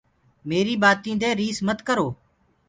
[0.49, 2.07] ميريٚ ڀآتينٚ دي ريس مت ڪرو۔